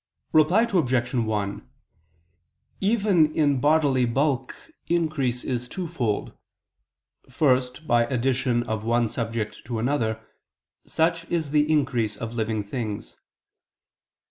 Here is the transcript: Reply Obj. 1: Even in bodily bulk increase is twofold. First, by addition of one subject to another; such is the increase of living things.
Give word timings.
Reply 0.33 0.63
Obj. 0.63 1.13
1: 1.13 1.69
Even 2.79 3.35
in 3.35 3.59
bodily 3.61 4.05
bulk 4.05 4.55
increase 4.87 5.43
is 5.43 5.69
twofold. 5.69 6.33
First, 7.29 7.85
by 7.85 8.07
addition 8.07 8.63
of 8.63 8.83
one 8.83 9.07
subject 9.07 9.63
to 9.65 9.77
another; 9.77 10.19
such 10.87 11.29
is 11.29 11.51
the 11.51 11.71
increase 11.71 12.17
of 12.17 12.33
living 12.33 12.63
things. 12.63 13.17